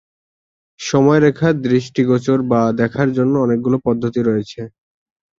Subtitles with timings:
[0.79, 4.61] সময়রেখা দৃষ্টিগোচর বা দেখার জন্য অনেকগুলো পদ্ধতি রয়েছে।